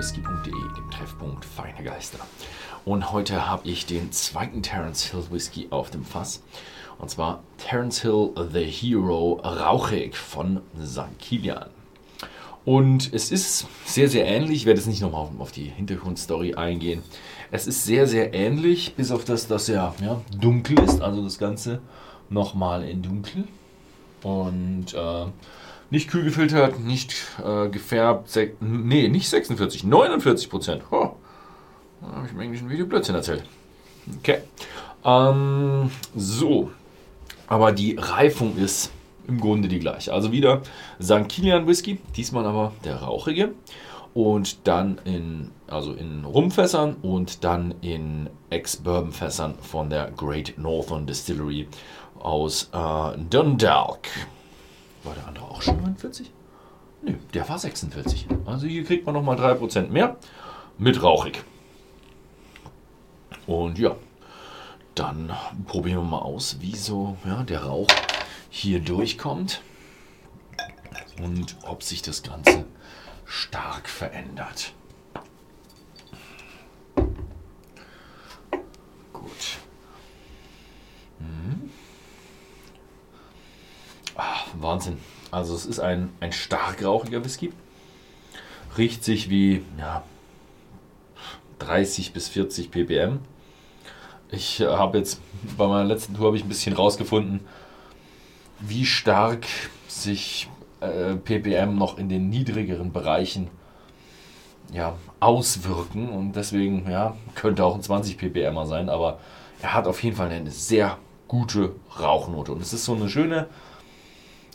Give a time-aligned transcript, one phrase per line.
[0.00, 2.20] whisky.de, dem Treffpunkt Feine Geister.
[2.86, 6.42] Und heute habe ich den zweiten Terence Hill Whisky auf dem Fass.
[6.98, 11.18] Und zwar Terence Hill The Hero Rauchig von St.
[11.18, 11.66] Kilian.
[12.64, 14.60] Und es ist sehr, sehr ähnlich.
[14.60, 17.02] Ich werde jetzt nicht nochmal auf die Hintergrundstory eingehen.
[17.50, 21.02] Es ist sehr, sehr ähnlich, bis auf das, dass er ja, dunkel ist.
[21.02, 21.82] Also das Ganze
[22.30, 23.44] nochmal in dunkel.
[24.22, 25.26] Und äh,
[25.90, 28.30] nicht kühl gefiltert, nicht äh, gefärbt.
[28.60, 30.82] Nee, nicht 46, 49 Prozent.
[30.90, 31.10] Oh,
[32.00, 33.44] da habe ich im englischen Video Blödsinn erzählt.
[34.18, 34.38] Okay.
[35.04, 36.70] Ähm, so.
[37.46, 38.92] Aber die Reifung ist
[39.26, 40.12] im Grunde die gleiche.
[40.12, 40.62] Also wieder
[41.02, 41.28] St.
[41.28, 43.52] Kilian Whisky, diesmal aber der rauchige.
[44.14, 51.68] Und dann in, also in Rumfässern und dann in Ex-Bourbon-Fässern von der Great Northern Distillery
[52.18, 54.08] aus äh, Dundalk.
[55.04, 56.30] War der andere auch schon 49?
[57.02, 58.26] Nö, der war 46.
[58.44, 60.16] Also hier kriegt man nochmal 3% mehr
[60.78, 61.42] mit rauchig.
[63.46, 63.96] Und ja,
[64.94, 65.32] dann
[65.66, 67.88] probieren wir mal aus, wie so ja, der Rauch
[68.50, 69.62] hier durchkommt
[71.22, 72.66] und ob sich das Ganze
[73.24, 74.72] stark verändert.
[79.12, 79.58] Gut.
[81.18, 81.70] Mhm.
[84.16, 84.40] Ah,
[84.70, 84.98] Wahnsinn.
[85.32, 87.52] Also es ist ein, ein stark rauchiger Whisky.
[88.78, 90.04] Riecht sich wie ja,
[91.58, 93.18] 30 bis 40 ppm.
[94.30, 95.20] Ich habe jetzt
[95.56, 97.40] bei meiner letzten Tour habe ich ein bisschen rausgefunden,
[98.60, 99.46] wie stark
[99.88, 100.48] sich
[100.80, 103.48] äh, ppm noch in den niedrigeren Bereichen
[104.72, 109.18] ja, auswirken und deswegen ja, könnte auch ein 20 ppm sein, aber
[109.60, 113.48] er hat auf jeden Fall eine sehr gute Rauchnote und es ist so eine schöne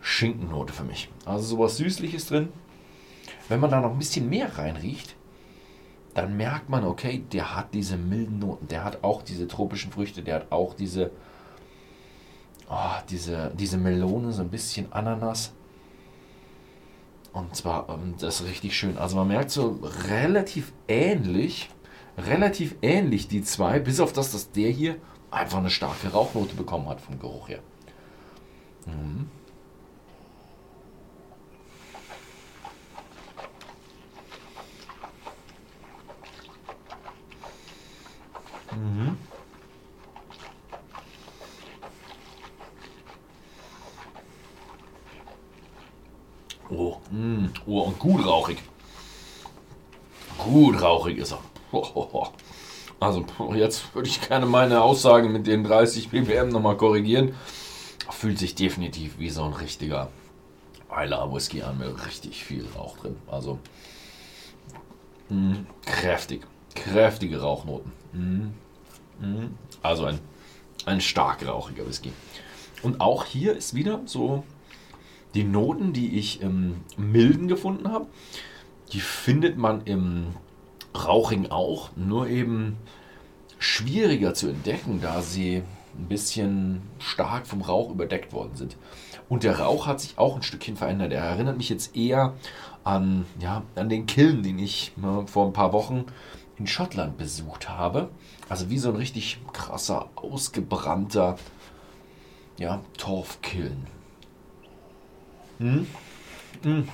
[0.00, 1.10] Schinkennote für mich.
[1.24, 2.48] Also sowas Süßliches drin.
[3.48, 5.16] Wenn man da noch ein bisschen mehr reinriecht,
[6.14, 10.22] dann merkt man, okay, der hat diese milden Noten, der hat auch diese tropischen Früchte,
[10.22, 11.10] der hat auch diese,
[12.68, 15.52] oh, diese, diese Melone, so ein bisschen Ananas.
[17.32, 18.98] Und zwar, ähm, das ist richtig schön.
[18.98, 19.78] Also man merkt so
[20.08, 21.70] relativ ähnlich,
[22.16, 24.96] relativ ähnlich die zwei, bis auf das, dass der hier
[25.30, 27.60] einfach eine starke Rauchnote bekommen hat vom Geruch her.
[28.86, 29.30] Mhm.
[46.70, 47.48] Oh, mh.
[47.66, 48.58] oh, und gut rauchig.
[50.38, 51.40] Gut rauchig ist er.
[53.00, 53.24] Also
[53.54, 57.34] jetzt würde ich gerne meine Aussage mit den 30 ppm nochmal korrigieren.
[58.10, 60.10] Fühlt sich definitiv wie so ein richtiger
[60.88, 63.16] Eiler Whisky an mit richtig viel Rauch drin.
[63.30, 63.58] Also
[65.28, 67.92] mh, kräftig, kräftige Rauchnoten.
[68.12, 68.50] Mh.
[69.20, 69.58] Mhm.
[69.82, 70.18] Also ein,
[70.86, 72.12] ein stark rauchiger Whisky.
[72.82, 74.44] Und auch hier ist wieder so
[75.34, 78.06] die Noten, die ich im Milden gefunden habe,
[78.92, 80.28] die findet man im
[80.94, 82.76] Rauchigen auch, nur eben
[83.58, 85.62] schwieriger zu entdecken, da sie
[85.96, 88.76] ein bisschen stark vom Rauch überdeckt worden sind.
[89.28, 91.12] Und der Rauch hat sich auch ein Stückchen verändert.
[91.12, 92.34] Er erinnert mich jetzt eher
[92.84, 96.06] an, ja, an den Kiln, den ich ne, vor ein paar Wochen
[96.56, 98.08] in Schottland besucht habe.
[98.48, 101.36] Also wie so ein richtig krasser, ausgebrannter
[102.58, 103.97] ja, Torfkiln.
[105.58, 105.86] Hm?
[106.62, 106.88] Hm.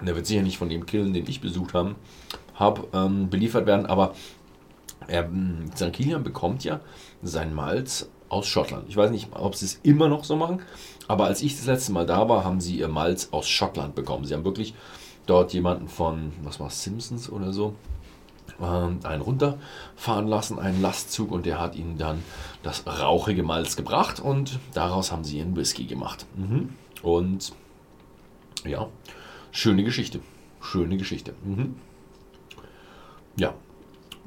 [0.00, 1.96] Der wird sicher nicht von dem Killen, den ich besucht habe,
[2.54, 4.14] hab, ähm, beliefert werden, aber
[5.08, 5.92] ähm, St.
[5.92, 6.80] Kilian bekommt ja
[7.22, 8.88] sein Malz aus Schottland.
[8.88, 10.62] Ich weiß nicht, ob sie es immer noch so machen,
[11.08, 14.24] aber als ich das letzte Mal da war, haben sie ihr Malz aus Schottland bekommen.
[14.24, 14.74] Sie haben wirklich
[15.26, 17.74] dort jemanden von, was war Simpsons oder so,
[18.60, 22.22] einen runterfahren lassen, einen Lastzug, und der hat ihnen dann
[22.62, 26.26] das rauchige Malz gebracht und daraus haben sie ihren Whisky gemacht.
[26.36, 26.70] Mhm.
[27.02, 27.52] Und
[28.64, 28.88] ja,
[29.50, 30.20] schöne Geschichte.
[30.60, 31.34] Schöne Geschichte.
[31.44, 31.76] Mhm.
[33.38, 33.54] Ja,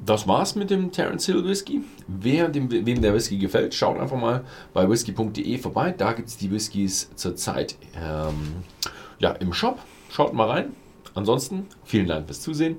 [0.04, 1.82] das war's mit dem Terence Hill Whisky.
[2.06, 5.92] Wer dem, wem der Whisky gefällt, schaut einfach mal bei whisky.de vorbei.
[5.96, 8.64] Da gibt es die Whiskys zurzeit ähm,
[9.18, 9.78] ja, im Shop.
[10.08, 10.74] Schaut mal rein.
[11.14, 12.78] Ansonsten vielen Dank fürs Zusehen